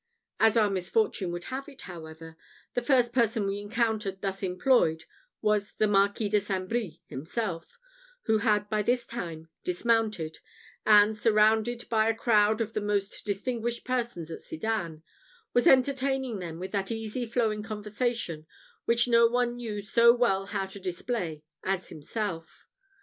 [0.39, 2.35] As our misfortune would have it, however,
[2.73, 5.05] the first person we encountered thus employed
[5.43, 6.67] was the Marquis de St.
[6.67, 7.77] Brie himself,
[8.23, 10.39] who had by this time dismounted;
[10.87, 15.03] and, surrounded by a crowd of the most distinguished persons at Sedan,
[15.53, 18.47] was entertaining them with that easy flowing conversation
[18.85, 22.65] which no one knew so well how to display as himself.